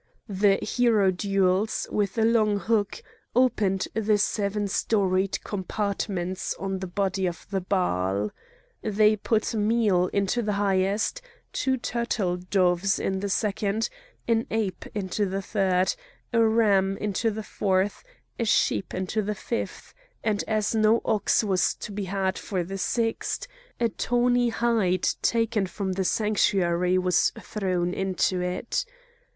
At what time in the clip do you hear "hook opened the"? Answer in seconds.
2.59-4.17